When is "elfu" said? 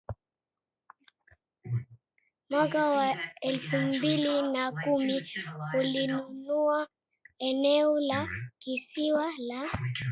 3.41-3.75